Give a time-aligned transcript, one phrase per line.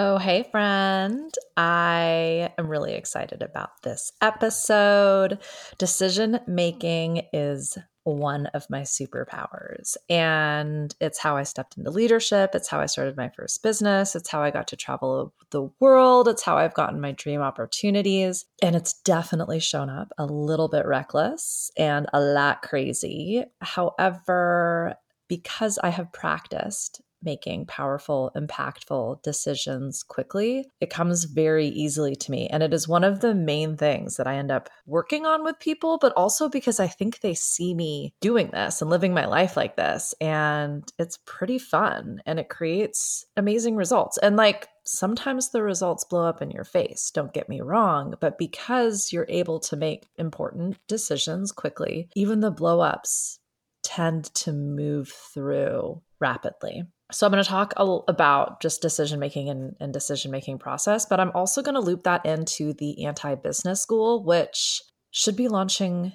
[0.00, 1.34] Oh, hey, friend.
[1.56, 5.40] I am really excited about this episode.
[5.76, 12.54] Decision making is one of my superpowers, and it's how I stepped into leadership.
[12.54, 14.14] It's how I started my first business.
[14.14, 16.28] It's how I got to travel the world.
[16.28, 18.44] It's how I've gotten my dream opportunities.
[18.62, 23.42] And it's definitely shown up a little bit reckless and a lot crazy.
[23.62, 24.94] However,
[25.26, 32.48] because I have practiced making powerful, impactful decisions quickly, it comes very easily to me.
[32.48, 35.58] And it is one of the main things that I end up working on with
[35.58, 39.56] people, but also because I think they see me doing this and living my life
[39.56, 40.14] like this.
[40.20, 44.18] And it's pretty fun and it creates amazing results.
[44.18, 48.38] And like, Sometimes the results blow up in your face, don't get me wrong, but
[48.38, 53.38] because you're able to make important decisions quickly, even the blow ups
[53.82, 56.84] tend to move through rapidly.
[57.10, 61.06] So I'm going to talk a, about just decision making and, and decision making process,
[61.06, 65.48] but I'm also going to loop that into the anti business school, which should be
[65.48, 66.12] launching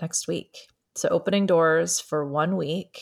[0.00, 0.56] next week.
[0.96, 3.00] So opening doors for one week,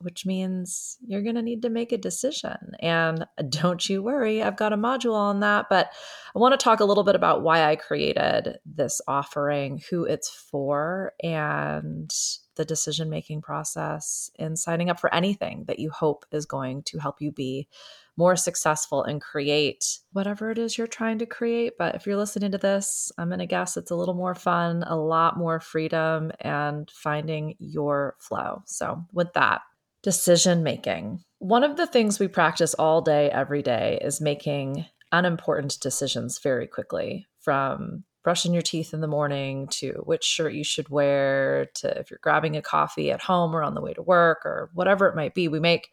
[0.00, 2.72] which means you're going to need to make a decision.
[2.80, 5.90] And don't you worry, I've got a module on that, but
[6.34, 10.28] I want to talk a little bit about why I created this offering, who it's
[10.28, 12.12] for, and
[12.56, 16.98] the decision making process in signing up for anything that you hope is going to
[16.98, 17.68] help you be
[18.16, 21.72] more successful and create whatever it is you're trying to create.
[21.78, 24.84] But if you're listening to this, I'm going to guess it's a little more fun,
[24.86, 28.62] a lot more freedom, and finding your flow.
[28.66, 29.62] So, with that,
[30.02, 31.22] decision making.
[31.38, 36.66] One of the things we practice all day, every day is making unimportant decisions very
[36.66, 41.98] quickly from brushing your teeth in the morning to which shirt you should wear to
[41.98, 45.08] if you're grabbing a coffee at home or on the way to work or whatever
[45.08, 45.48] it might be.
[45.48, 45.90] We make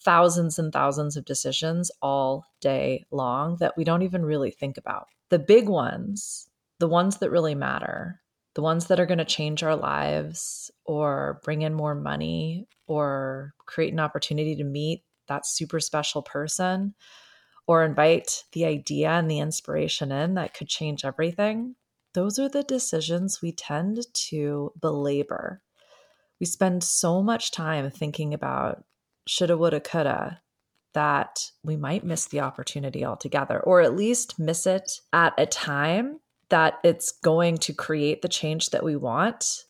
[0.00, 5.08] thousands and thousands of decisions all day long that we don't even really think about.
[5.30, 8.20] The big ones, the ones that really matter,
[8.54, 13.54] the ones that are going to change our lives or bring in more money or
[13.66, 16.94] create an opportunity to meet that super special person
[17.68, 21.76] or invite the idea and the inspiration in that could change everything,
[22.14, 25.62] those are the decisions we tend to belabor.
[26.40, 28.84] We spend so much time thinking about
[29.26, 30.40] shoulda, woulda, coulda
[30.94, 36.20] that we might miss the opportunity altogether, or at least miss it at a time
[36.48, 39.64] that it's going to create the change that we want.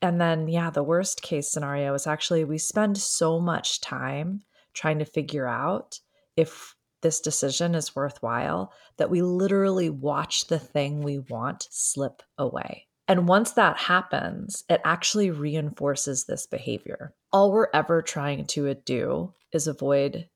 [0.00, 4.40] And then, yeah, the worst case scenario is actually we spend so much time
[4.72, 6.00] trying to figure out
[6.36, 12.86] if this decision is worthwhile that we literally watch the thing we want slip away.
[13.08, 17.14] And once that happens, it actually reinforces this behavior.
[17.32, 20.28] All we're ever trying to do is avoid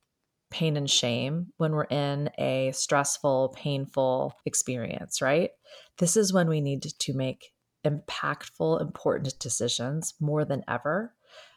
[0.51, 5.51] pain and shame when we're in a stressful, painful experience, right?
[5.99, 7.53] This is when we need to make
[7.85, 11.15] impactful, important decisions more than ever.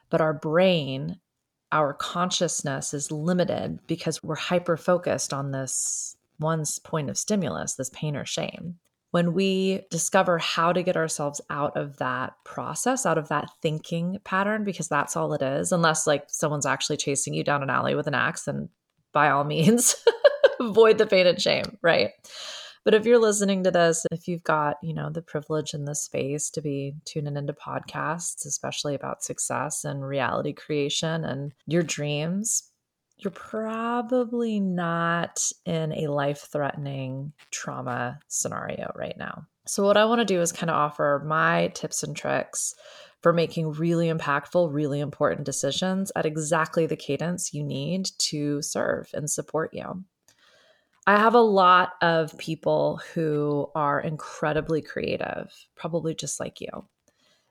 [0.10, 1.20] But our brain
[1.74, 7.90] our consciousness is limited because we're hyper focused on this one point of stimulus, this
[7.90, 8.76] pain or shame.
[9.10, 14.20] When we discover how to get ourselves out of that process, out of that thinking
[14.24, 17.96] pattern, because that's all it is, unless like someone's actually chasing you down an alley
[17.96, 18.70] with an axe, then
[19.12, 19.96] by all means,
[20.60, 22.12] avoid the pain and shame, right?
[22.84, 25.96] But if you're listening to this, if you've got, you know, the privilege in the
[25.96, 32.72] space to be tuning into podcasts, especially about success and reality creation and your dreams,
[33.18, 39.46] you're probably not in a life threatening trauma scenario right now.
[39.66, 42.76] So, what I want to do is kind of offer my tips and tricks
[43.22, 49.10] for making really impactful, really important decisions at exactly the cadence you need to serve
[49.14, 50.04] and support you.
[51.06, 56.70] I have a lot of people who are incredibly creative, probably just like you.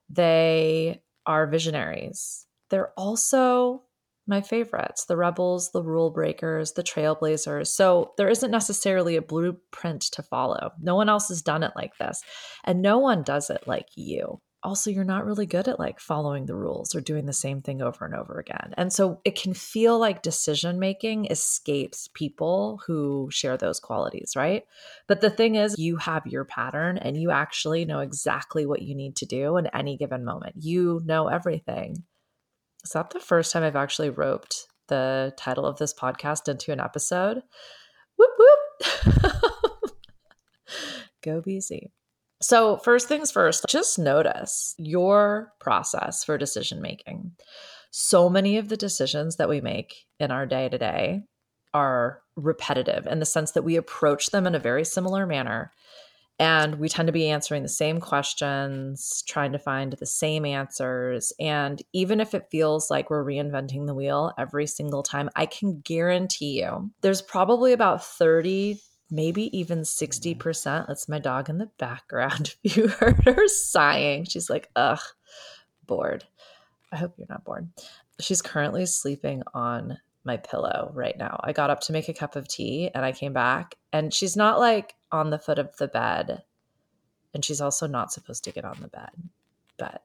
[0.09, 2.47] They are visionaries.
[2.71, 3.83] They're also
[4.27, 7.67] my favorites the rebels, the rule breakers, the trailblazers.
[7.67, 10.71] So there isn't necessarily a blueprint to follow.
[10.81, 12.23] No one else has done it like this,
[12.65, 16.47] and no one does it like you also you're not really good at like following
[16.47, 18.75] the rules or doing the same thing over and over again.
[18.77, 24.65] And so it can feel like decision making escapes people who share those qualities, right?
[25.09, 28.95] But the thing is, you have your pattern and you actually know exactly what you
[28.95, 30.57] need to do in any given moment.
[30.59, 32.05] You know everything.
[32.85, 36.81] Is that the first time I've actually roped the title of this podcast into an
[36.81, 37.43] episode?
[38.17, 39.93] Whoop whoop.
[41.23, 41.91] Go BZ.
[42.43, 47.33] So, first things first, just notice your process for decision making.
[47.93, 51.23] So many of the decisions that we make in our day to day
[51.73, 55.73] are repetitive in the sense that we approach them in a very similar manner.
[56.39, 61.33] And we tend to be answering the same questions, trying to find the same answers.
[61.39, 65.81] And even if it feels like we're reinventing the wheel every single time, I can
[65.81, 68.81] guarantee you there's probably about 30
[69.13, 70.87] maybe even 60%.
[70.89, 72.57] That's my dog in the background.
[72.65, 75.03] If you heard her sighing, she's like, ugh,
[75.87, 76.25] bored.
[76.91, 77.69] I hope you're not bored.
[78.19, 81.39] She's currently sleeping on my pillow right now.
[81.45, 84.37] I got up to make a cup of tea and I came back and she's
[84.37, 86.43] not like on the foot of the bed.
[87.35, 89.11] And she's also not supposed to get on the bed,
[89.79, 90.05] but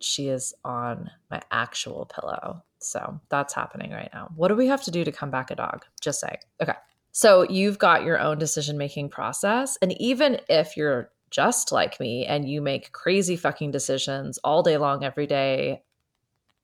[0.00, 2.62] she is on my actual pillow.
[2.80, 4.30] So that's happening right now.
[4.36, 5.84] What do we have to do to come back a dog?
[6.00, 6.74] Just say, okay.
[7.12, 9.76] So you've got your own decision making process.
[9.82, 14.78] And even if you're just like me and you make crazy fucking decisions all day
[14.78, 15.82] long, every day,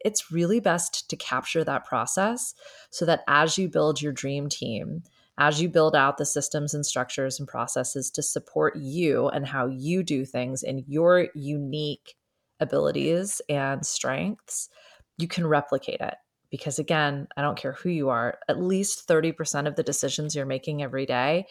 [0.00, 2.55] it's really best to capture that process
[2.91, 5.03] so that as you build your dream team,
[5.39, 9.67] as you build out the systems and structures and processes to support you and how
[9.67, 12.15] you do things in your unique
[12.61, 14.69] abilities and strengths,
[15.17, 16.15] you can replicate it.
[16.50, 20.47] Because again, I don't care who you are, at least 30% of the decisions you're
[20.47, 21.47] making every day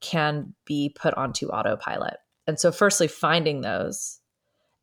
[0.00, 2.16] can be put onto autopilot.
[2.46, 4.18] And so, firstly, finding those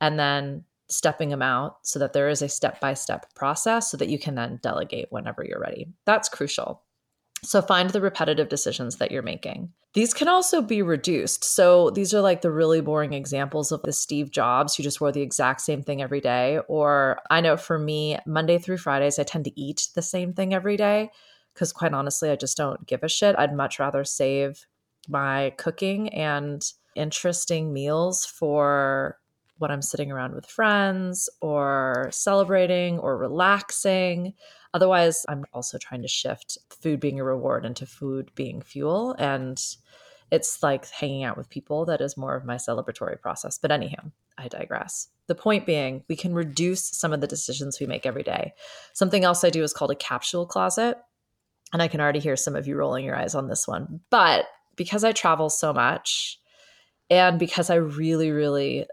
[0.02, 3.98] and then stepping them out so that there is a step by step process so
[3.98, 5.88] that you can then delegate whenever you're ready.
[6.06, 6.82] That's crucial.
[7.44, 9.72] So find the repetitive decisions that you're making.
[9.94, 11.44] These can also be reduced.
[11.44, 15.12] So these are like the really boring examples of the Steve Jobs who just wore
[15.12, 16.60] the exact same thing every day.
[16.68, 20.54] Or I know for me, Monday through Fridays, I tend to eat the same thing
[20.54, 21.10] every day
[21.54, 23.36] because quite honestly, I just don't give a shit.
[23.38, 24.66] I'd much rather save
[25.08, 26.64] my cooking and
[26.96, 29.18] interesting meals for
[29.60, 34.34] when I'm sitting around with friends or celebrating or relaxing.
[34.74, 39.16] Otherwise, I'm also trying to shift food being a reward into food being fuel.
[39.20, 39.62] And
[40.32, 43.58] it's like hanging out with people that is more of my celebratory process.
[43.58, 45.10] But anyhow, I digress.
[45.28, 48.54] The point being, we can reduce some of the decisions we make every day.
[48.94, 50.98] Something else I do is called a capsule closet.
[51.74, 54.00] And I can already hear some of you rolling your eyes on this one.
[54.10, 54.46] But
[54.76, 56.40] because I travel so much
[57.10, 58.86] and because I really, really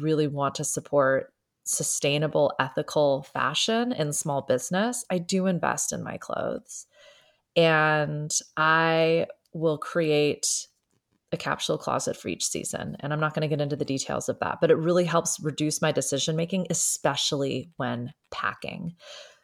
[0.00, 1.32] really want to support
[1.64, 6.86] sustainable, ethical fashion and small business, I do invest in my clothes.
[7.56, 10.66] And I will create
[11.32, 12.96] a capsule closet for each season.
[13.00, 15.40] And I'm not going to get into the details of that, but it really helps
[15.40, 18.94] reduce my decision making, especially when packing.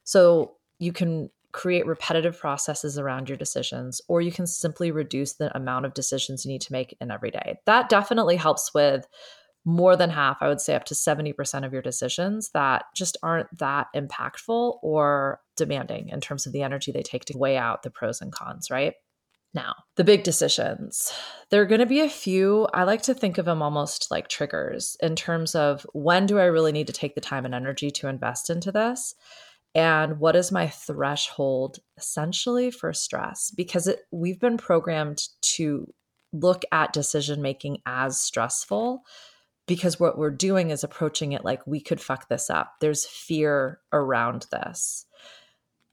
[0.04, 5.54] So you can create repetitive processes around your decisions, or you can simply reduce the
[5.56, 7.58] amount of decisions you need to make in every day.
[7.66, 9.06] That definitely helps with
[9.64, 13.58] more than half, I would say up to 70% of your decisions that just aren't
[13.58, 17.90] that impactful or demanding in terms of the energy they take to weigh out the
[17.90, 18.94] pros and cons, right?
[19.52, 21.12] Now, the big decisions.
[21.50, 24.28] There are going to be a few, I like to think of them almost like
[24.28, 27.90] triggers in terms of when do I really need to take the time and energy
[27.90, 29.14] to invest into this?
[29.74, 33.50] And what is my threshold essentially for stress?
[33.50, 35.92] Because it, we've been programmed to
[36.32, 39.02] look at decision making as stressful
[39.70, 42.74] because what we're doing is approaching it like we could fuck this up.
[42.80, 45.06] There's fear around this.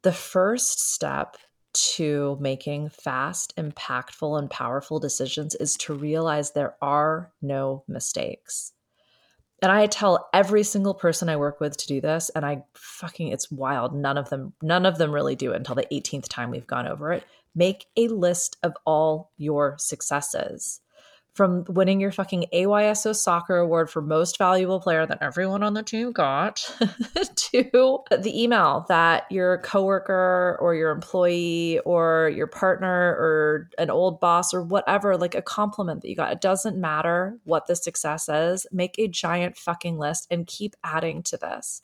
[0.02, 1.38] The first step
[1.94, 8.74] to making fast, impactful, and powerful decisions is to realize there are no mistakes.
[9.62, 13.28] And I tell every single person I work with to do this, and I fucking,
[13.28, 13.94] it's wild.
[13.94, 16.88] None of them, none of them really do it until the 18th time we've gone
[16.88, 17.24] over it.
[17.54, 20.82] Make a list of all your successes
[21.38, 25.84] from winning your fucking AYSO soccer award for most valuable player that everyone on the
[25.84, 26.58] team got
[27.36, 34.20] to the email that your coworker or your employee or your partner or an old
[34.20, 36.34] boss or whatever, like a compliment that you got.
[36.34, 38.66] It doesn't matter what the success is.
[38.72, 41.84] Make a giant fucking list and keep adding to this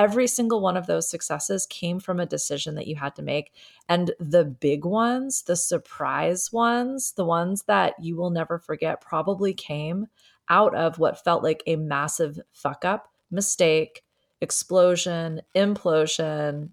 [0.00, 3.52] every single one of those successes came from a decision that you had to make.
[3.86, 9.52] And the big ones, the surprise ones, the ones that you will never forget, probably
[9.52, 10.06] came
[10.48, 14.02] out of what felt like a massive fuck up, mistake,
[14.40, 16.70] explosion, implosion,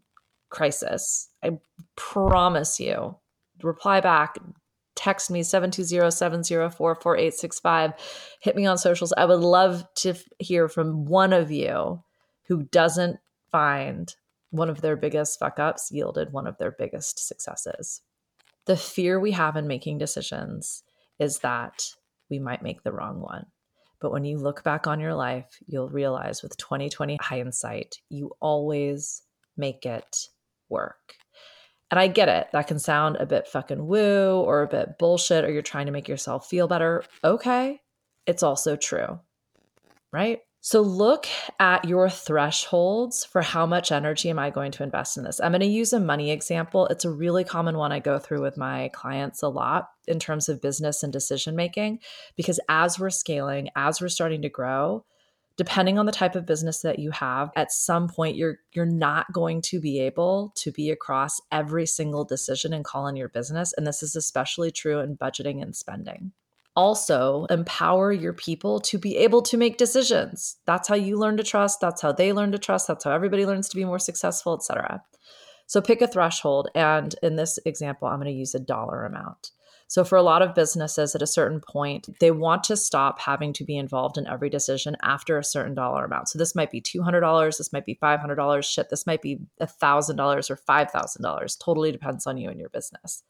[0.50, 1.27] crisis.
[1.43, 1.60] I
[1.98, 3.17] promise you.
[3.62, 4.38] Reply back,
[4.96, 7.93] text me 720-704-4865
[8.39, 12.01] hit me on socials i would love to hear from one of you
[12.48, 13.20] who doesn't
[13.51, 14.16] find
[14.51, 18.01] one of their biggest fuck ups yielded one of their biggest successes.
[18.66, 20.84] The fear we have in making decisions
[21.20, 21.84] is that
[22.30, 23.46] we might make the wrong one.
[24.00, 29.24] But when you look back on your life, you'll realize with 2020 hindsight, you always
[29.56, 30.27] make it
[30.70, 31.16] work.
[31.89, 32.48] And I get it.
[32.51, 35.92] That can sound a bit fucking woo or a bit bullshit, or you're trying to
[35.92, 37.04] make yourself feel better.
[37.24, 37.82] Okay.
[38.25, 39.20] It's also true,
[40.12, 40.42] right?
[40.69, 41.27] So look
[41.62, 45.39] at your thresholds for how much energy am I going to invest in this.
[45.39, 46.88] I'm going to use a money example.
[46.88, 50.50] It's a really common one I go through with my clients a lot in terms
[50.50, 52.00] of business and decision making
[52.36, 55.05] because as we're scaling, as we're starting to grow,
[55.55, 59.31] depending on the type of business that you have at some point you're you're not
[59.31, 63.74] going to be able to be across every single decision and call in your business
[63.77, 66.33] and this is especially true in budgeting and spending
[66.77, 71.43] also empower your people to be able to make decisions that's how you learn to
[71.43, 74.53] trust that's how they learn to trust that's how everybody learns to be more successful
[74.53, 75.03] etc
[75.65, 79.51] so pick a threshold and in this example i'm going to use a dollar amount
[79.89, 83.53] so, for a lot of businesses at a certain point, they want to stop having
[83.53, 86.27] to be involved in every decision after a certain dollar amount.
[86.27, 90.57] So, this might be $200, this might be $500, shit, this might be $1,000 or
[90.57, 91.60] $5,000.
[91.60, 93.24] Totally depends on you and your business.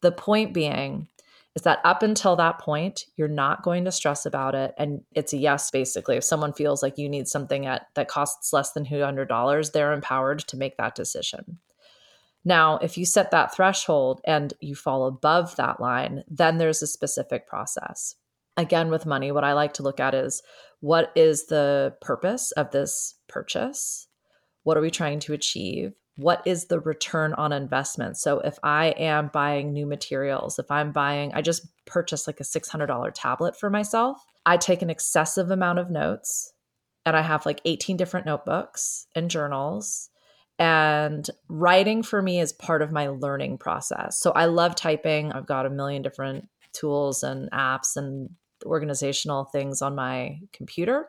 [0.00, 1.08] The point being,
[1.56, 4.74] is that up until that point, you're not going to stress about it.
[4.76, 6.16] And it's a yes, basically.
[6.16, 10.40] If someone feels like you need something at that costs less than $200, they're empowered
[10.40, 11.58] to make that decision.
[12.44, 16.86] Now, if you set that threshold and you fall above that line, then there's a
[16.86, 18.14] specific process.
[18.58, 20.42] Again, with money, what I like to look at is
[20.80, 24.08] what is the purpose of this purchase?
[24.62, 25.94] What are we trying to achieve?
[26.16, 28.16] What is the return on investment?
[28.16, 32.44] So, if I am buying new materials, if I'm buying, I just purchased like a
[32.44, 36.52] $600 tablet for myself, I take an excessive amount of notes
[37.04, 40.10] and I have like 18 different notebooks and journals
[40.58, 44.18] and writing for me is part of my learning process.
[44.18, 45.32] So I love typing.
[45.32, 48.30] I've got a million different tools and apps and
[48.64, 51.08] organizational things on my computer.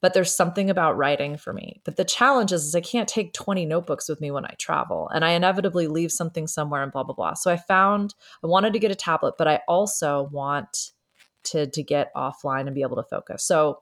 [0.00, 1.80] But there's something about writing for me.
[1.84, 5.08] But the challenge is, is I can't take 20 notebooks with me when I travel.
[5.14, 7.34] And I inevitably leave something somewhere and blah, blah, blah.
[7.34, 10.92] So I found I wanted to get a tablet, but I also want
[11.44, 13.44] to, to get offline and be able to focus.
[13.44, 13.80] So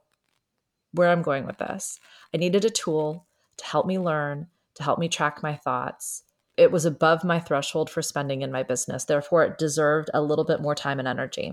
[0.92, 1.98] where I'm going with this,
[2.32, 6.22] I needed a tool to help me learn to help me track my thoughts.
[6.56, 9.04] It was above my threshold for spending in my business.
[9.04, 11.52] Therefore, it deserved a little bit more time and energy.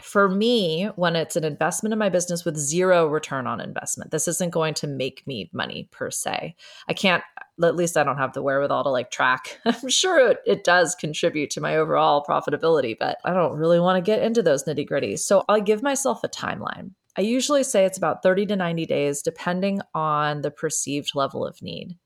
[0.00, 4.28] For me, when it's an investment in my business with zero return on investment, this
[4.28, 6.54] isn't going to make me money per se.
[6.88, 7.24] I can't,
[7.62, 9.58] at least I don't have the wherewithal to like track.
[9.64, 13.96] I'm sure it, it does contribute to my overall profitability, but I don't really want
[13.96, 15.20] to get into those nitty gritties.
[15.20, 16.92] So I give myself a timeline.
[17.16, 21.60] I usually say it's about 30 to 90 days, depending on the perceived level of
[21.60, 21.96] need.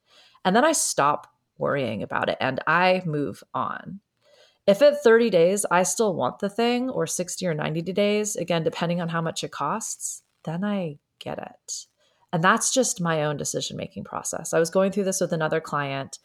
[0.46, 1.26] And then I stop
[1.58, 4.00] worrying about it and I move on.
[4.66, 8.62] If at 30 days I still want the thing, or 60 or 90 days, again,
[8.62, 11.86] depending on how much it costs, then I get it.
[12.32, 14.54] And that's just my own decision making process.
[14.54, 16.18] I was going through this with another client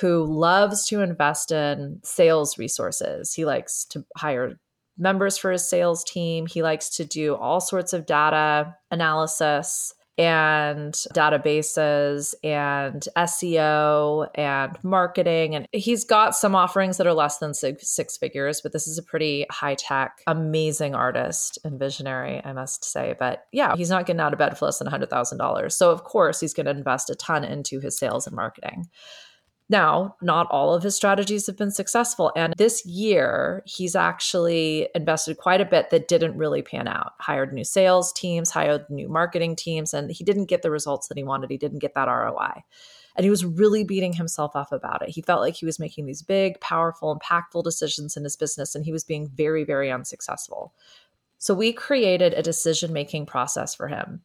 [0.00, 3.32] who loves to invest in sales resources.
[3.32, 4.58] He likes to hire
[4.98, 10.94] members for his sales team, he likes to do all sorts of data analysis and
[11.14, 15.54] databases and SEO and marketing.
[15.54, 18.96] And he's got some offerings that are less than six, six figures, but this is
[18.96, 23.14] a pretty high tech, amazing artist and visionary, I must say.
[23.18, 25.72] But yeah, he's not getting out of bed for less than $100,000.
[25.72, 28.88] So, of course, he's going to invest a ton into his sales and marketing.
[29.68, 32.30] Now, not all of his strategies have been successful.
[32.36, 37.14] And this year, he's actually invested quite a bit that didn't really pan out.
[37.18, 41.16] Hired new sales teams, hired new marketing teams, and he didn't get the results that
[41.16, 41.50] he wanted.
[41.50, 42.62] He didn't get that ROI.
[43.16, 45.08] And he was really beating himself up about it.
[45.08, 48.84] He felt like he was making these big, powerful, impactful decisions in his business, and
[48.84, 50.74] he was being very, very unsuccessful.
[51.38, 54.22] So we created a decision making process for him.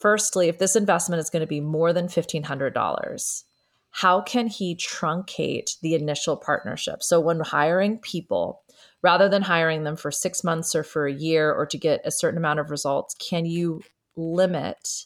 [0.00, 3.44] Firstly, if this investment is going to be more than $1,500,
[3.92, 7.02] how can he truncate the initial partnership?
[7.02, 8.62] So when hiring people,
[9.02, 12.10] rather than hiring them for six months or for a year or to get a
[12.10, 13.82] certain amount of results, can you
[14.16, 15.04] limit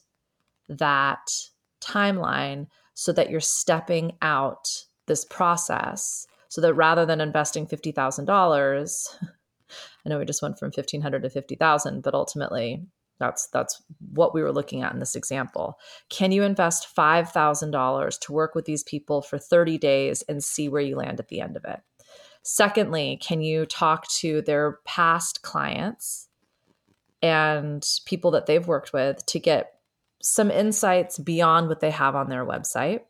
[0.68, 1.28] that
[1.80, 9.08] timeline so that you're stepping out this process so that rather than investing $50,000,
[10.06, 12.86] I know we just went from 1500 to 50,000, but ultimately
[13.18, 13.82] that's that's
[14.12, 15.78] what we were looking at in this example.
[16.11, 20.82] Can you invest $5,000 to work with these people for 30 days and see where
[20.82, 21.80] you land at the end of it?
[22.42, 26.28] Secondly, can you talk to their past clients
[27.23, 29.73] and people that they've worked with to get
[30.23, 33.00] some insights beyond what they have on their website?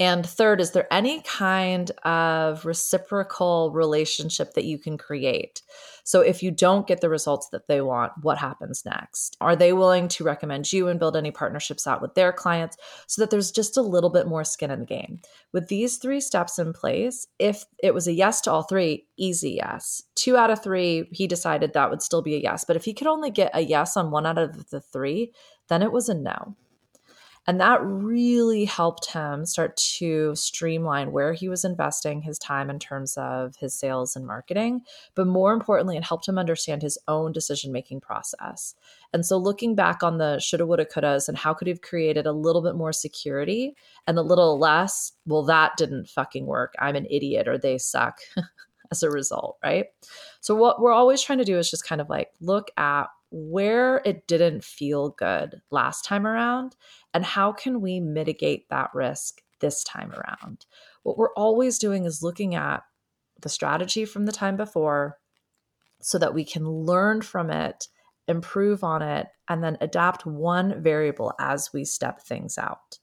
[0.00, 5.60] And third, is there any kind of reciprocal relationship that you can create?
[6.04, 9.36] So, if you don't get the results that they want, what happens next?
[9.42, 13.20] Are they willing to recommend you and build any partnerships out with their clients so
[13.20, 15.20] that there's just a little bit more skin in the game?
[15.52, 19.52] With these three steps in place, if it was a yes to all three, easy
[19.62, 20.02] yes.
[20.14, 22.64] Two out of three, he decided that would still be a yes.
[22.64, 25.32] But if he could only get a yes on one out of the three,
[25.68, 26.56] then it was a no.
[27.46, 32.78] And that really helped him start to streamline where he was investing his time in
[32.78, 34.82] terms of his sales and marketing.
[35.14, 38.74] But more importantly, it helped him understand his own decision making process.
[39.12, 42.26] And so, looking back on the shoulda, woulda, couldas, and how could he have created
[42.26, 43.74] a little bit more security
[44.06, 46.74] and a little less, well, that didn't fucking work.
[46.78, 48.20] I'm an idiot or they suck
[48.90, 49.86] as a result, right?
[50.40, 54.02] So, what we're always trying to do is just kind of like look at where
[54.04, 56.76] it didn't feel good last time around
[57.14, 60.66] and how can we mitigate that risk this time around.
[61.02, 62.82] What we're always doing is looking at
[63.40, 65.18] the strategy from the time before
[66.00, 67.88] so that we can learn from it,
[68.26, 72.98] improve on it, and then adapt one variable as we step things out.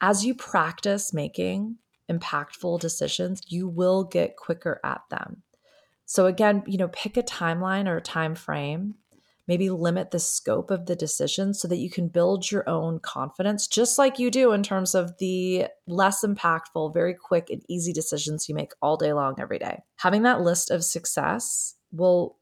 [0.00, 1.76] As you practice making
[2.10, 5.42] impactful decisions, you will get quicker at them.
[6.06, 8.94] So again, you know, pick a timeline or a time frame
[9.48, 13.66] maybe limit the scope of the decision so that you can build your own confidence,
[13.66, 18.48] just like you do in terms of the less impactful, very quick and easy decisions
[18.48, 19.82] you make all day long, every day.
[19.96, 22.36] Having that list of success will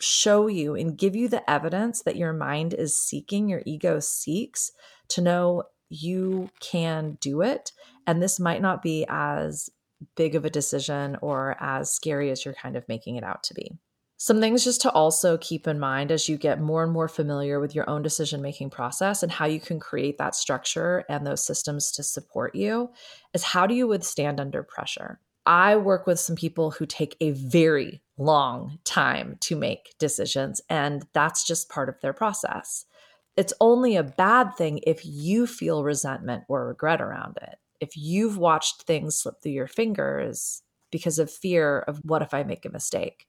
[0.00, 4.72] show you and give you the evidence that your mind is seeking, your ego seeks
[5.08, 7.72] to know you can do it.
[8.06, 9.70] And this might not be as
[10.16, 13.54] big of a decision or as scary as you're kind of making it out to
[13.54, 13.78] be.
[14.20, 17.60] Some things just to also keep in mind as you get more and more familiar
[17.60, 21.44] with your own decision making process and how you can create that structure and those
[21.46, 22.90] systems to support you
[23.32, 25.20] is how do you withstand under pressure?
[25.46, 31.06] I work with some people who take a very long time to make decisions, and
[31.12, 32.86] that's just part of their process.
[33.36, 37.54] It's only a bad thing if you feel resentment or regret around it.
[37.80, 42.42] If you've watched things slip through your fingers because of fear of what if I
[42.42, 43.27] make a mistake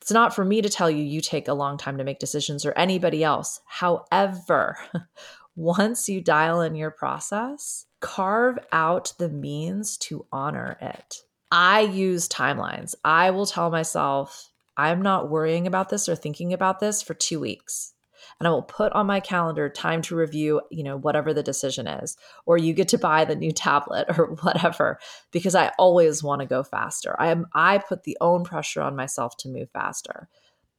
[0.00, 2.64] it's not for me to tell you you take a long time to make decisions
[2.64, 3.60] or anybody else.
[3.66, 4.78] However,
[5.56, 11.22] once you dial in your process, carve out the means to honor it.
[11.52, 12.94] I use timelines.
[13.04, 17.40] I will tell myself, I'm not worrying about this or thinking about this for two
[17.40, 17.92] weeks
[18.40, 21.86] and I will put on my calendar time to review, you know, whatever the decision
[21.86, 24.98] is, or you get to buy the new tablet or whatever,
[25.30, 27.14] because I always want to go faster.
[27.18, 30.28] I am I put the own pressure on myself to move faster.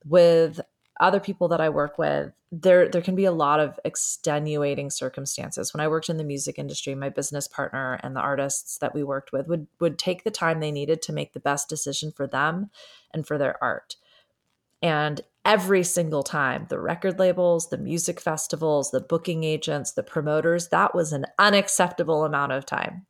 [0.03, 0.59] With
[0.99, 5.71] other people that I work with, there there can be a lot of extenuating circumstances.
[5.71, 9.03] When I worked in the music industry, my business partner and the artists that we
[9.03, 12.25] worked with would would take the time they needed to make the best decision for
[12.25, 12.71] them
[13.13, 13.97] and for their art.
[14.81, 20.69] And every single time the record labels, the music festivals, the booking agents, the promoters,
[20.69, 23.05] that was an unacceptable amount of time.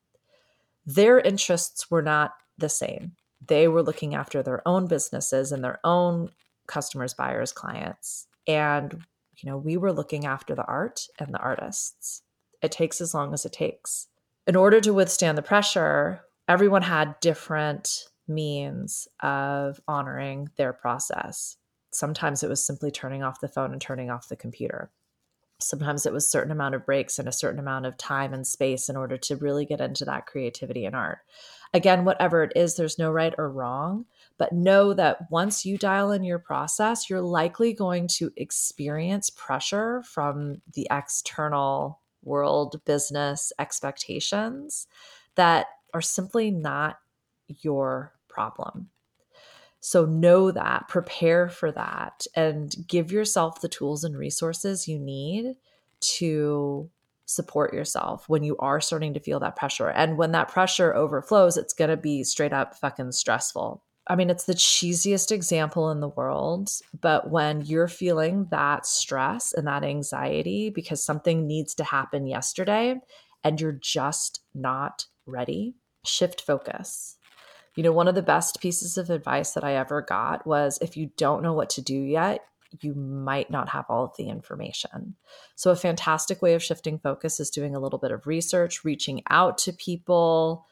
[0.86, 3.14] Their interests were not the same.
[3.46, 6.30] They were looking after their own businesses and their own
[6.68, 8.28] customers, buyers, clients.
[8.48, 9.04] And,
[9.38, 12.22] you know, we were looking after the art and the artists.
[12.62, 14.08] It takes as long as it takes.
[14.48, 21.58] In order to withstand the pressure, everyone had different means of honoring their process.
[21.92, 24.92] Sometimes it was simply turning off the phone and turning off the computer.
[25.60, 28.90] Sometimes it was certain amount of breaks and a certain amount of time and space
[28.90, 31.20] in order to really get into that creativity and art.
[31.74, 34.06] Again, whatever it is, there's no right or wrong,
[34.38, 40.02] but know that once you dial in your process, you're likely going to experience pressure
[40.04, 44.88] from the external world business expectations
[45.36, 46.98] that are simply not
[47.48, 48.90] your problem.
[49.82, 55.56] So know that, prepare for that, and give yourself the tools and resources you need
[56.02, 56.90] to
[57.26, 59.90] support yourself when you are starting to feel that pressure.
[59.90, 63.84] And when that pressure overflows, it's going to be straight up fucking stressful.
[64.08, 69.54] I mean, it's the cheesiest example in the world, but when you're feeling that stress
[69.54, 73.00] and that anxiety because something needs to happen yesterday
[73.44, 77.18] and you're just not ready, shift focus
[77.76, 80.98] you know, one of the best pieces of advice that I ever got was if
[80.98, 82.42] you don't know what to do yet,
[82.80, 85.16] you might not have all of the information.
[85.56, 89.22] So, a fantastic way of shifting focus is doing a little bit of research, reaching
[89.30, 90.66] out to people,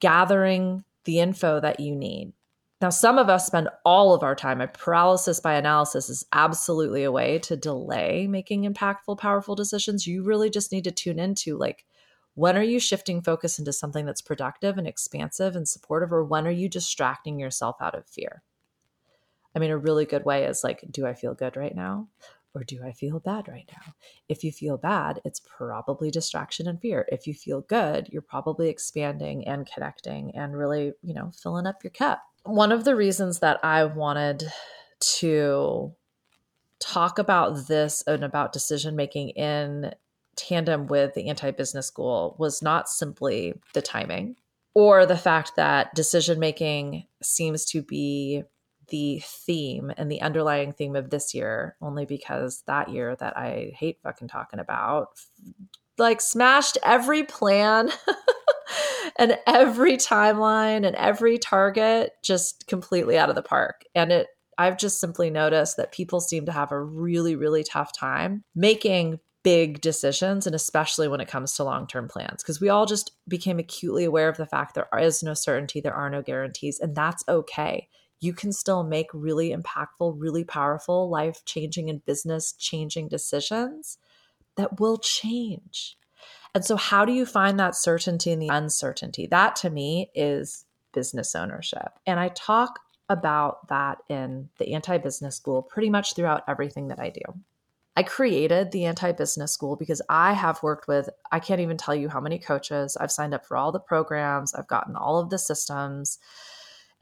[0.00, 2.32] gathering the info that you need.
[2.82, 4.60] Now, some of us spend all of our time.
[4.60, 10.06] A paralysis by analysis is absolutely a way to delay making impactful, powerful decisions.
[10.06, 11.84] You really just need to tune into like,
[12.34, 16.46] When are you shifting focus into something that's productive and expansive and supportive, or when
[16.46, 18.42] are you distracting yourself out of fear?
[19.54, 22.08] I mean, a really good way is like, do I feel good right now?
[22.54, 23.94] Or do I feel bad right now?
[24.28, 27.06] If you feel bad, it's probably distraction and fear.
[27.10, 31.82] If you feel good, you're probably expanding and connecting and really, you know, filling up
[31.82, 32.22] your cup.
[32.44, 34.44] One of the reasons that I wanted
[35.00, 35.94] to
[36.78, 39.94] talk about this and about decision making in
[40.36, 44.36] tandem with the anti business school was not simply the timing
[44.74, 48.42] or the fact that decision making seems to be
[48.88, 53.72] the theme and the underlying theme of this year, only because that year that I
[53.74, 55.08] hate fucking talking about,
[55.98, 57.90] like smashed every plan
[59.18, 63.82] and every timeline and every target just completely out of the park.
[63.94, 64.26] And it,
[64.58, 69.20] I've just simply noticed that people seem to have a really, really tough time making
[69.42, 73.58] big decisions and especially when it comes to long-term plans because we all just became
[73.58, 77.24] acutely aware of the fact there is no certainty there are no guarantees and that's
[77.28, 77.88] okay
[78.22, 83.98] you can still make really impactful, really powerful, life changing and business changing decisions
[84.56, 85.98] that will change.
[86.54, 89.26] And so, how do you find that certainty in the uncertainty?
[89.26, 91.98] That to me is business ownership.
[92.06, 92.78] And I talk
[93.08, 97.40] about that in the anti business school pretty much throughout everything that I do.
[97.94, 101.94] I created the anti business school because I have worked with, I can't even tell
[101.94, 102.96] you how many coaches.
[102.96, 106.18] I've signed up for all the programs, I've gotten all of the systems.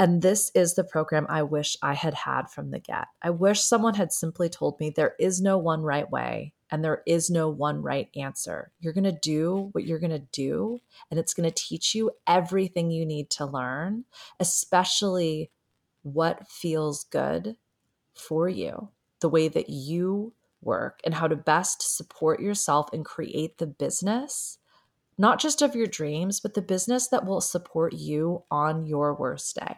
[0.00, 3.09] And this is the program I wish I had had from the get.
[3.20, 7.03] I wish someone had simply told me there is no one right way and there
[7.07, 8.72] is no one right answer.
[8.81, 12.12] You're going to do what you're going to do, and it's going to teach you
[12.26, 14.05] everything you need to learn,
[14.38, 15.50] especially
[16.03, 17.57] what feels good
[18.14, 18.88] for you,
[19.20, 24.59] the way that you work, and how to best support yourself and create the business
[25.20, 29.55] not just of your dreams, but the business that will support you on your worst
[29.55, 29.77] day.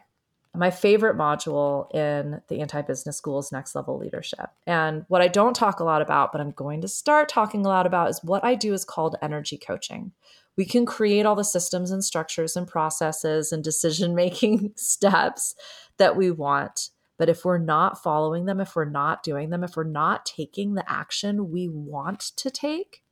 [0.55, 4.51] My favorite module in the anti business school is next level leadership.
[4.69, 7.69] And what I don't talk a lot about, but I'm going to start talking a
[7.69, 10.13] lot about, is what I do is called energy coaching.
[10.57, 15.57] We can create all the systems and structures and processes and decision making steps
[15.97, 16.91] that we want.
[17.19, 20.75] But if we're not following them, if we're not doing them, if we're not taking
[20.75, 23.03] the action we want to take,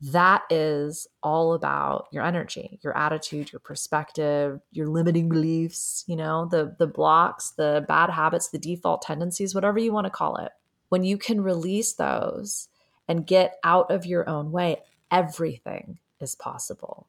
[0.00, 6.48] that is all about your energy your attitude your perspective your limiting beliefs you know
[6.50, 10.52] the the blocks the bad habits the default tendencies whatever you want to call it.
[10.88, 12.68] When you can release those
[13.08, 14.78] and get out of your own way
[15.10, 17.08] everything is possible.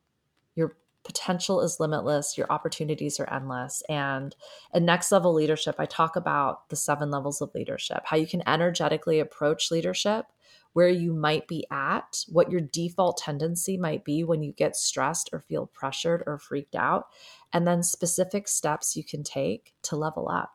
[0.56, 4.36] Your potential is limitless your opportunities are endless and
[4.74, 8.48] in next level leadership i talk about the seven levels of leadership how you can
[8.48, 10.26] energetically approach leadership
[10.74, 15.30] where you might be at, what your default tendency might be when you get stressed
[15.34, 17.08] or feel pressured or freaked out,
[17.52, 20.52] and then specific steps you can take to level up.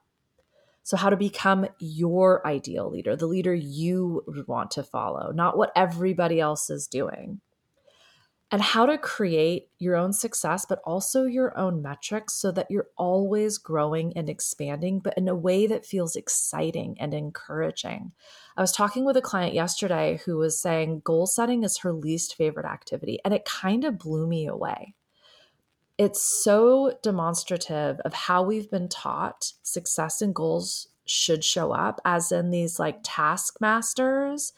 [0.83, 5.73] So, how to become your ideal leader, the leader you want to follow, not what
[5.75, 7.41] everybody else is doing
[8.53, 12.87] and how to create your own success, but also your own metrics so that you're
[12.97, 18.13] always growing and expanding, but in a way that feels exciting and encouraging.
[18.57, 22.37] I was talking with a client yesterday who was saying goal setting is her least
[22.37, 24.95] favorite activity, and it kind of blew me away.
[25.99, 32.31] It's so demonstrative of how we've been taught success and goals should show up, as
[32.31, 34.53] in these like taskmasters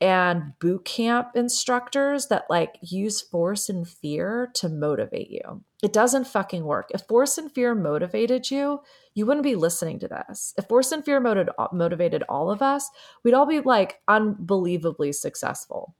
[0.00, 5.62] and boot camp instructors that like use force and fear to motivate you.
[5.82, 6.90] It doesn't fucking work.
[6.90, 8.80] If force and fear motivated you,
[9.14, 10.54] you wouldn't be listening to this.
[10.56, 12.88] If force and fear motivated, motivated all of us,
[13.22, 15.94] we'd all be like unbelievably successful.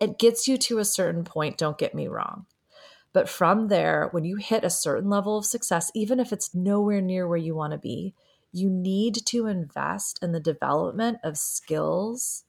[0.00, 2.46] It gets you to a certain point, don't get me wrong.
[3.12, 7.00] But from there, when you hit a certain level of success, even if it's nowhere
[7.00, 8.14] near where you want to be,
[8.52, 12.44] you need to invest in the development of skills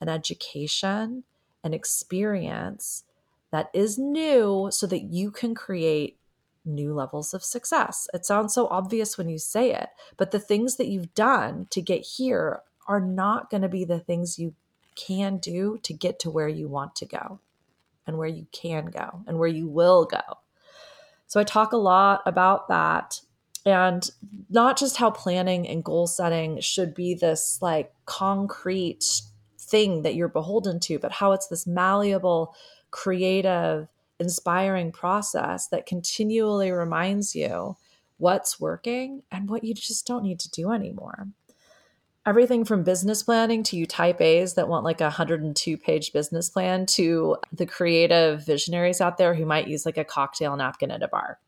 [0.00, 1.24] and education
[1.62, 3.04] and experience
[3.50, 6.18] that is new so that you can create
[6.64, 8.08] new levels of success.
[8.12, 11.80] It sounds so obvious when you say it, but the things that you've done to
[11.80, 14.54] get here are not going to be the things you
[14.94, 17.38] can do to get to where you want to go
[18.06, 20.38] and where you can go and where you will go.
[21.26, 23.20] So I talk a lot about that
[23.64, 24.08] and
[24.48, 29.22] not just how planning and goal setting should be this like concrete
[29.66, 32.54] thing that you're beholden to, but how it's this malleable,
[32.90, 37.76] creative, inspiring process that continually reminds you
[38.18, 41.28] what's working and what you just don't need to do anymore.
[42.26, 46.50] everything from business planning to you type A's that want like a 102 page business
[46.50, 51.02] plan to the creative visionaries out there who might use like a cocktail napkin at
[51.02, 51.38] a bar.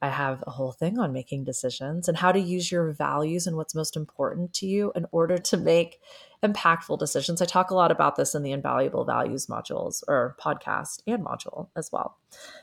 [0.00, 3.56] I have a whole thing on making decisions and how to use your values and
[3.56, 6.00] what's most important to you in order to make
[6.42, 7.40] impactful decisions.
[7.40, 11.68] I talk a lot about this in the Invaluable Values modules or podcast and module
[11.76, 12.18] as well.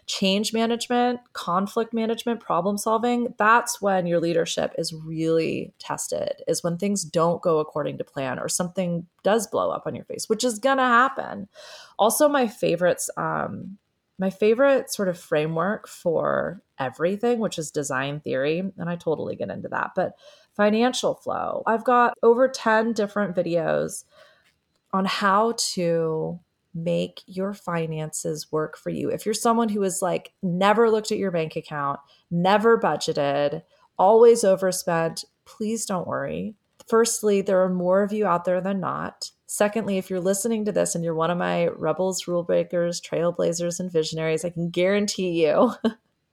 [0.06, 6.78] Change management, conflict management, problem solving, that's when your leadership is really tested, is when
[6.78, 10.44] things don't go according to plan or something does blow up on your face, which
[10.44, 11.48] is going to happen.
[11.98, 13.78] Also, my favorites, um,
[14.18, 19.50] my favorite sort of framework for everything, which is design theory, and I totally get
[19.50, 20.14] into that, but
[20.60, 21.64] financial flow.
[21.66, 24.04] I've got over 10 different videos
[24.92, 26.38] on how to
[26.76, 29.10] make your finances work for you.
[29.10, 33.64] If you're someone who has like never looked at your bank account, never budgeted,
[33.98, 36.56] always overspent, please don't worry.
[36.90, 39.32] Firstly, there are more of you out there than not.
[39.48, 43.80] Secondly, if you're listening to this and you're one of my rebels, rule breakers, trailblazers,
[43.80, 45.72] and visionaries, I can guarantee you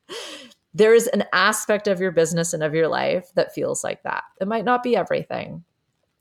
[0.77, 4.25] there is an aspect of your business and of your life that feels like that.
[4.43, 5.65] It might not be everything.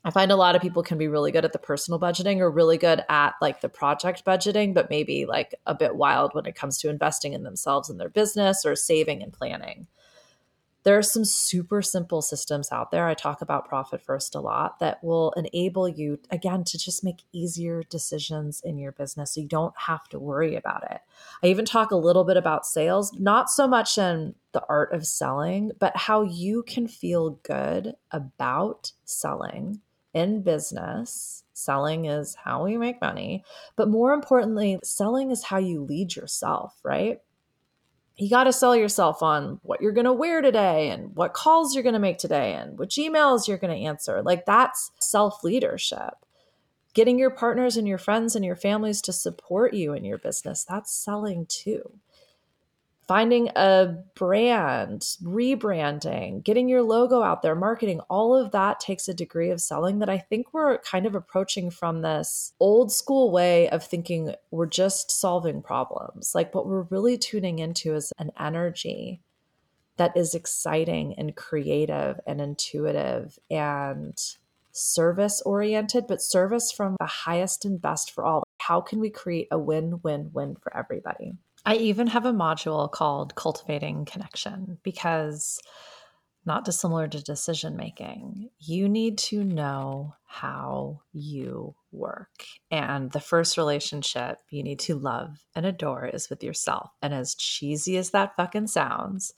[0.02, 2.50] I find a lot of people can be really good at the personal budgeting or
[2.50, 6.54] really good at like the project budgeting, but maybe like a bit wild when it
[6.54, 9.88] comes to investing in themselves and their business or saving and planning
[10.86, 13.08] there are some super simple systems out there.
[13.08, 17.24] I talk about Profit First a lot that will enable you, again, to just make
[17.32, 21.00] easier decisions in your business so you don't have to worry about it.
[21.42, 25.04] I even talk a little bit about sales, not so much in the art of
[25.08, 29.80] selling, but how you can feel good about selling
[30.14, 31.42] in business.
[31.52, 33.42] Selling is how we make money.
[33.74, 37.18] But more importantly, selling is how you lead yourself, right?
[38.16, 41.74] You got to sell yourself on what you're going to wear today and what calls
[41.74, 44.22] you're going to make today and which emails you're going to answer.
[44.22, 46.14] Like that's self leadership.
[46.94, 50.64] Getting your partners and your friends and your families to support you in your business,
[50.64, 52.00] that's selling too
[53.06, 59.14] finding a brand, rebranding, getting your logo out there, marketing, all of that takes a
[59.14, 63.68] degree of selling that I think we're kind of approaching from this old school way
[63.68, 66.34] of thinking we're just solving problems.
[66.34, 69.20] Like what we're really tuning into is an energy
[69.98, 74.18] that is exciting and creative and intuitive and
[74.72, 78.42] service oriented, but service from the highest and best for all.
[78.58, 81.34] How can we create a win win win for everybody?
[81.66, 85.58] I even have a module called Cultivating Connection because,
[86.44, 92.30] not dissimilar to decision making, you need to know how you work.
[92.70, 96.90] And the first relationship you need to love and adore is with yourself.
[97.02, 99.34] And as cheesy as that fucking sounds,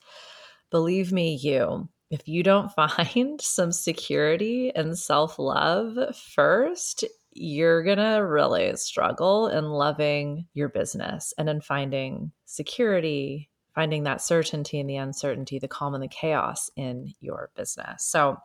[0.69, 7.05] believe me, you, if you don't find some security and self love first,
[7.39, 14.21] you're going to really struggle in loving your business and in finding security, finding that
[14.21, 18.05] certainty and the uncertainty, the calm and the chaos in your business.
[18.05, 18.37] So,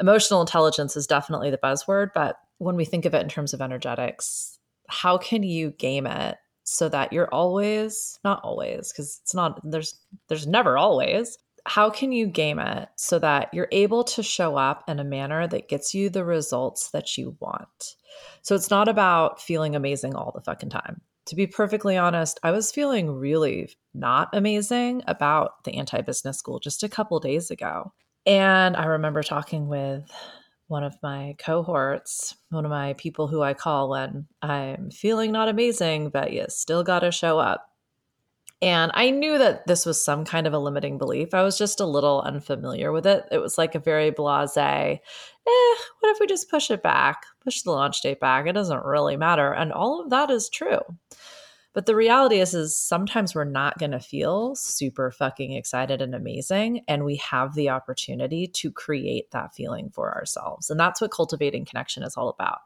[0.00, 3.60] emotional intelligence is definitely the buzzword, but when we think of it in terms of
[3.60, 9.60] energetics, how can you game it so that you're always, not always, because it's not,
[9.70, 11.36] there's, there's never always,
[11.70, 15.46] how can you game it so that you're able to show up in a manner
[15.46, 17.94] that gets you the results that you want?
[18.42, 21.00] So it's not about feeling amazing all the fucking time.
[21.26, 26.58] To be perfectly honest, I was feeling really not amazing about the anti business school
[26.58, 27.92] just a couple days ago.
[28.26, 30.10] And I remember talking with
[30.66, 35.48] one of my cohorts, one of my people who I call when I'm feeling not
[35.48, 37.69] amazing, but you still got to show up.
[38.62, 41.32] And I knew that this was some kind of a limiting belief.
[41.32, 43.24] I was just a little unfamiliar with it.
[43.32, 44.96] It was like a very blase, eh,
[46.00, 48.46] what if we just push it back, push the launch date back?
[48.46, 49.52] It doesn't really matter.
[49.52, 50.80] And all of that is true.
[51.72, 56.14] But the reality is, is sometimes we're not going to feel super fucking excited and
[56.14, 56.82] amazing.
[56.88, 60.68] And we have the opportunity to create that feeling for ourselves.
[60.68, 62.58] And that's what cultivating connection is all about.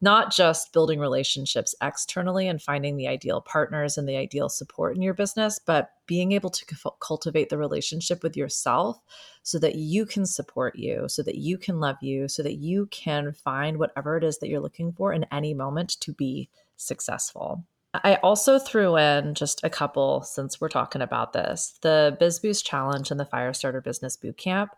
[0.00, 5.02] Not just building relationships externally and finding the ideal partners and the ideal support in
[5.02, 9.00] your business, but being able to cultivate the relationship with yourself
[9.42, 12.86] so that you can support you, so that you can love you, so that you
[12.90, 17.64] can find whatever it is that you're looking for in any moment to be successful.
[18.04, 22.66] I also threw in just a couple since we're talking about this the Biz Boost
[22.66, 24.68] Challenge and the Firestarter Business Bootcamp.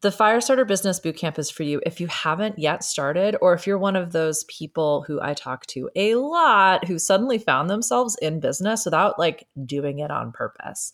[0.00, 3.78] The Firestarter Business Bootcamp is for you if you haven't yet started, or if you're
[3.78, 8.38] one of those people who I talk to a lot who suddenly found themselves in
[8.38, 10.92] business without like doing it on purpose.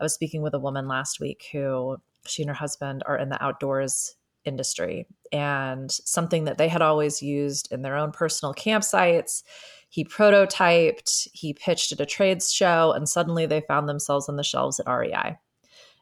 [0.00, 3.28] I was speaking with a woman last week who she and her husband are in
[3.28, 4.16] the outdoors
[4.46, 9.42] industry and something that they had always used in their own personal campsites.
[9.90, 14.42] He prototyped, he pitched at a trades show, and suddenly they found themselves on the
[14.42, 15.36] shelves at REI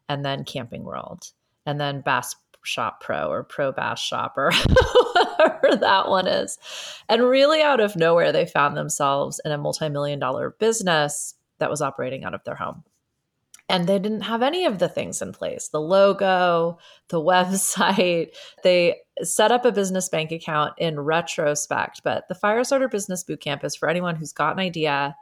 [0.08, 1.32] and then Camping World
[1.66, 4.52] and then Bass Shop Pro or Pro Bass Shop or
[5.14, 6.58] whatever that one is.
[7.08, 11.70] And really out of nowhere, they found themselves in a multi million dollar business that
[11.70, 12.84] was operating out of their home.
[13.68, 18.34] And they didn't have any of the things in place the logo, the website.
[18.62, 22.02] They set up a business bank account in retrospect.
[22.04, 25.16] But the Firestarter Business Bootcamp is for anyone who's got an idea,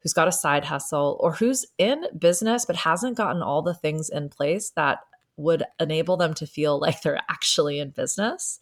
[0.00, 4.10] who's got a side hustle, or who's in business but hasn't gotten all the things
[4.10, 4.98] in place that
[5.38, 8.58] would enable them to feel like they're actually in business.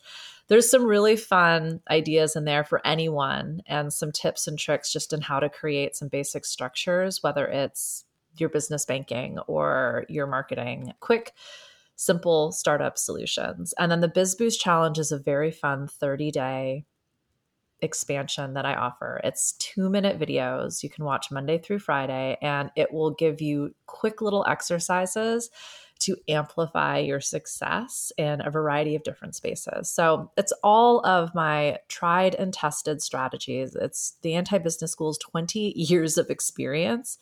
[0.49, 5.13] There's some really fun ideas in there for anyone and some tips and tricks just
[5.13, 8.05] in how to create some basic structures, whether it's
[8.37, 10.93] your business banking or your marketing.
[11.01, 11.33] Quick,
[11.97, 13.75] simple startup solutions.
[13.79, 16.85] And then the BizBoost Challenge is a very fun 30 day
[17.81, 19.21] expansion that I offer.
[19.25, 23.75] It's two minute videos you can watch Monday through Friday, and it will give you
[23.87, 25.51] quick little exercises
[26.01, 29.91] to amplify your success in a variety of different spaces.
[29.91, 33.75] So it's all of my tried and tested strategies.
[33.75, 37.19] It's the Anti Business School's 20 years of experience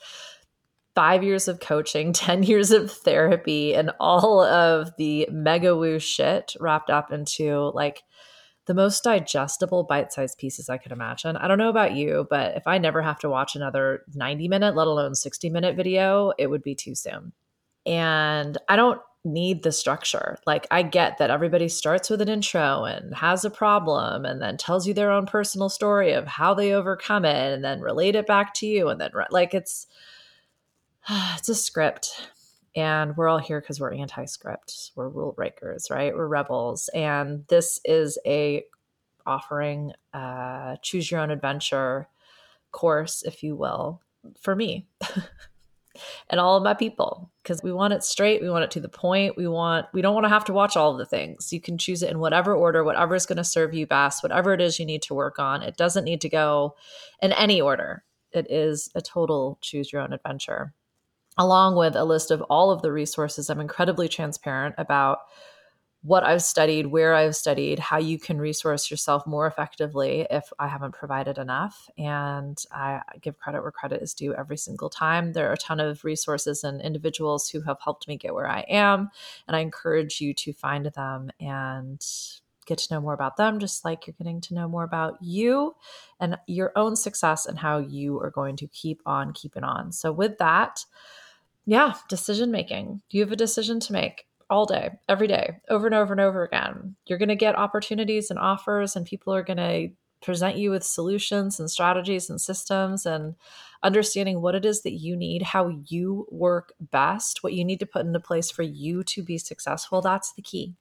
[0.94, 6.54] five years of coaching, 10 years of therapy, and all of the mega woo shit
[6.60, 8.02] wrapped up into like
[8.66, 11.36] the most digestible bite sized pieces I could imagine.
[11.36, 14.74] I don't know about you, but if I never have to watch another 90 minute,
[14.74, 17.32] let alone 60 minute video, it would be too soon.
[17.86, 20.38] And I don't need the structure.
[20.46, 24.56] Like, I get that everybody starts with an intro and has a problem and then
[24.56, 28.26] tells you their own personal story of how they overcome it and then relate it
[28.26, 28.88] back to you.
[28.88, 29.86] And then, like, it's,
[31.08, 32.28] it's a script
[32.76, 37.80] and we're all here because we're anti-script we're rule breakers right we're rebels and this
[37.84, 38.64] is a
[39.26, 42.08] offering uh choose your own adventure
[42.72, 44.00] course if you will
[44.40, 44.86] for me
[46.28, 48.88] and all of my people because we want it straight we want it to the
[48.88, 51.60] point we want we don't want to have to watch all of the things you
[51.60, 54.60] can choose it in whatever order whatever is going to serve you best whatever it
[54.60, 56.74] is you need to work on it doesn't need to go
[57.22, 60.72] in any order it is a total choose your own adventure
[61.36, 63.50] along with a list of all of the resources.
[63.50, 65.18] I'm incredibly transparent about
[66.04, 70.68] what I've studied, where I've studied, how you can resource yourself more effectively if I
[70.68, 71.88] haven't provided enough.
[71.96, 75.32] And I give credit where credit is due every single time.
[75.32, 78.66] There are a ton of resources and individuals who have helped me get where I
[78.68, 79.08] am.
[79.48, 82.04] And I encourage you to find them and
[82.66, 85.74] get to know more about them, just like you're getting to know more about you
[86.20, 89.90] and your own success and how you are going to keep on keeping on.
[89.90, 90.84] So, with that,
[91.64, 93.00] yeah, decision making.
[93.08, 96.44] You have a decision to make all day, every day, over and over and over
[96.44, 96.96] again.
[97.06, 99.90] You're going to get opportunities and offers, and people are going to
[100.22, 103.34] present you with solutions and strategies and systems and
[103.82, 107.86] understanding what it is that you need, how you work best, what you need to
[107.86, 110.00] put into place for you to be successful.
[110.00, 110.74] That's the key.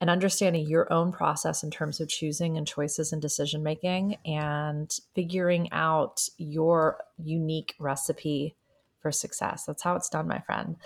[0.00, 4.92] And understanding your own process in terms of choosing and choices and decision making and
[5.14, 8.56] figuring out your unique recipe
[9.00, 9.64] for success.
[9.64, 10.76] That's how it's done, my friend.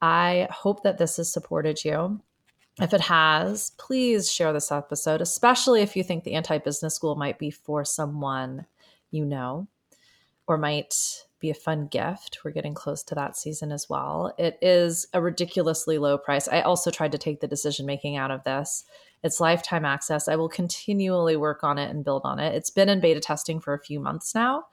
[0.00, 2.20] I hope that this has supported you.
[2.80, 7.16] If it has, please share this episode, especially if you think the anti business school
[7.16, 8.66] might be for someone
[9.10, 9.66] you know
[10.46, 10.94] or might
[11.40, 12.38] be a fun gift.
[12.44, 14.34] We're getting close to that season as well.
[14.38, 16.48] It is a ridiculously low price.
[16.48, 18.84] I also tried to take the decision making out of this.
[19.22, 20.28] It's lifetime access.
[20.28, 22.54] I will continually work on it and build on it.
[22.54, 24.66] It's been in beta testing for a few months now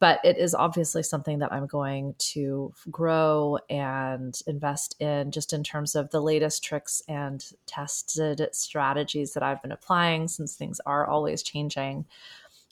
[0.00, 5.64] but it is obviously something that I'm going to grow and invest in just in
[5.64, 11.06] terms of the latest tricks and tested strategies that I've been applying since things are
[11.06, 12.04] always changing.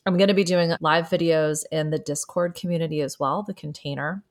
[0.05, 4.23] I'm going to be doing live videos in the Discord community as well, the container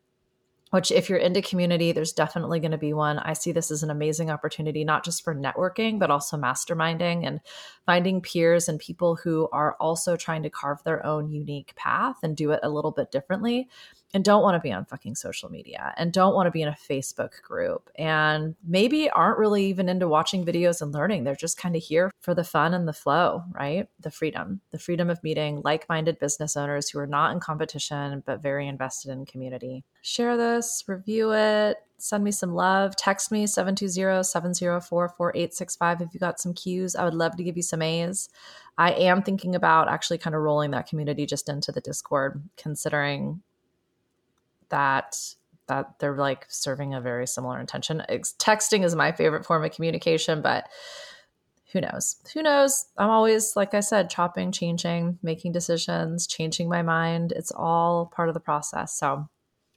[0.76, 3.18] which if you're into community there's definitely going to be one.
[3.20, 7.40] I see this as an amazing opportunity not just for networking but also masterminding and
[7.86, 12.36] finding peers and people who are also trying to carve their own unique path and
[12.36, 13.70] do it a little bit differently
[14.16, 16.70] and don't want to be on fucking social media and don't want to be in
[16.70, 21.26] a Facebook group and maybe aren't really even into watching videos and learning.
[21.26, 23.90] They're just kind of here for the fun and the flow, right?
[24.00, 28.24] The freedom, the freedom of meeting like minded business owners who are not in competition
[28.26, 29.84] but very invested in community.
[30.02, 32.96] Share this, review it, send me some love.
[32.96, 36.96] Text me 720 704 4865 if you got some cues.
[36.96, 38.30] I would love to give you some A's.
[38.78, 43.42] I am thinking about actually kind of rolling that community just into the Discord, considering
[44.70, 45.16] that
[45.68, 48.04] that they're like serving a very similar intention.
[48.10, 50.68] texting is my favorite form of communication, but
[51.74, 52.18] who knows?
[52.34, 52.86] Who knows?
[52.98, 57.34] I'm always, like I said, chopping, changing, making decisions, changing my mind.
[57.36, 58.98] It's all part of the process.
[58.98, 59.28] So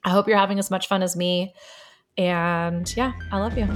[0.05, 1.53] I hope you're having as much fun as me.
[2.17, 3.67] And yeah, I love you.